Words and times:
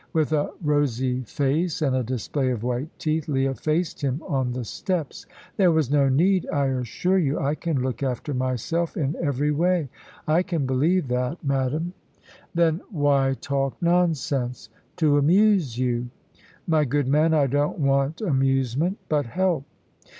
With 0.13 0.33
a 0.33 0.49
rosy 0.63 1.21
face 1.21 1.79
and 1.79 1.95
a 1.95 2.01
display 2.01 2.49
of 2.49 2.63
white 2.63 2.89
teeth, 2.97 3.27
Leah 3.27 3.53
faced 3.53 4.01
him 4.01 4.23
on 4.27 4.51
the 4.51 4.63
steps. 4.63 5.27
"There 5.57 5.71
was 5.71 5.91
no 5.91 6.09
need, 6.09 6.47
I 6.51 6.69
assure 6.69 7.19
you. 7.19 7.39
I 7.39 7.53
can 7.53 7.83
look 7.83 8.01
after 8.01 8.33
myself 8.33 8.97
in 8.97 9.15
every 9.21 9.51
way." 9.51 9.89
"I 10.27 10.41
can 10.41 10.65
believe 10.65 11.07
that, 11.09 11.43
madame." 11.43 11.93
"Then 12.55 12.81
why 12.89 13.35
talk 13.41 13.79
nonsense?" 13.79 14.69
"To 14.95 15.19
amuse 15.19 15.77
you." 15.77 16.09
"My 16.65 16.83
good 16.83 17.07
man, 17.07 17.35
I 17.35 17.45
don't 17.45 17.77
want 17.77 18.21
amusement, 18.21 18.97
but 19.07 19.27
help." 19.27 19.65